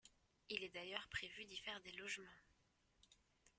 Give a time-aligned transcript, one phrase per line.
[0.49, 2.25] Il est d'ailleurs prévu d'y faire des logements.